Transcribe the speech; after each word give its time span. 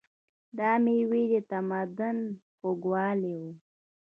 دا 0.57 0.71
مېوې 0.83 1.23
د 1.31 1.33
تمدن 1.49 2.17
خوږوالی 2.55 3.33
و. 3.41 3.43